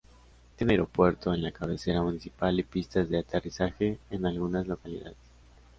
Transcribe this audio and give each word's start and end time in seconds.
Tiene 0.55 0.73
aeropuerto 0.73 1.31
en 1.31 1.43
la 1.43 1.51
cabecera 1.51 2.01
municipal 2.01 2.57
y 2.59 2.63
pistas 2.63 3.07
de 3.07 3.19
aterrizaje 3.19 3.99
en 4.09 4.25
algunas 4.25 4.65
localidades. 4.65 5.13